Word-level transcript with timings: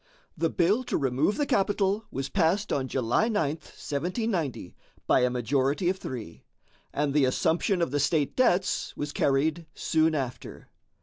The 0.35 0.49
bill 0.49 0.83
to 0.85 0.97
remove 0.97 1.37
the 1.37 1.45
capital 1.45 2.05
was 2.09 2.27
passed 2.27 2.73
on 2.73 2.87
July 2.87 3.27
9, 3.27 3.49
1790, 3.51 4.75
by 5.05 5.19
a 5.19 5.29
majority 5.29 5.89
of 5.91 5.99
three, 5.99 6.43
and 6.91 7.13
the 7.13 7.25
assumption 7.25 7.83
of 7.83 7.91
the 7.91 7.99
state 7.99 8.35
debts 8.35 8.97
was 8.97 9.11
carried 9.13 9.67
soon 9.75 10.15
after. 10.15 10.69